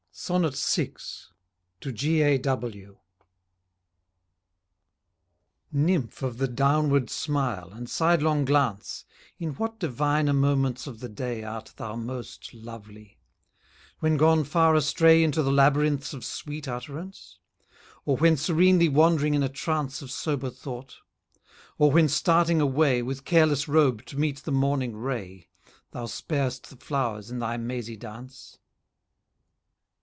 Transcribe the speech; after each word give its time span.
VI. 0.27 0.51
To 1.79 1.91
G. 1.93 2.21
A. 2.21 2.37
W. 2.37 2.97
Nymph 5.71 6.21
of 6.21 6.37
the 6.37 6.49
downward 6.49 7.09
smile, 7.09 7.69
and 7.71 7.89
sidelong 7.89 8.43
glance, 8.43 9.05
In 9.39 9.51
what 9.51 9.79
diviner 9.79 10.33
moments 10.33 10.85
of 10.85 10.99
the 10.99 11.07
day 11.07 11.43
Art 11.43 11.73
thou 11.77 11.95
most 11.95 12.53
lovely? 12.53 13.19
When 13.99 14.17
gone 14.17 14.43
far 14.43 14.75
astray 14.75 15.23
Into 15.23 15.41
the 15.41 15.51
labyrinths 15.51 16.13
of 16.13 16.25
sweet 16.25 16.67
utterance? 16.67 17.39
Or 18.03 18.17
when 18.17 18.35
serenely 18.35 18.89
wand'ring 18.89 19.33
in 19.33 19.43
a 19.43 19.49
trance 19.49 20.01
Of 20.01 20.11
sober 20.11 20.49
thought? 20.49 20.97
Or 21.77 21.89
when 21.89 22.09
starting 22.09 22.59
away, 22.59 23.01
With 23.01 23.23
careless 23.23 23.69
robe, 23.69 24.05
to 24.07 24.19
meet 24.19 24.39
the 24.43 24.51
morning 24.51 24.93
ray, 24.97 25.47
Thou 25.91 26.05
spar'st 26.05 26.69
the 26.69 26.75
flowers 26.75 27.31
in 27.31 27.39
thy 27.39 27.55
mazy 27.55 27.95
dance? 27.95 28.57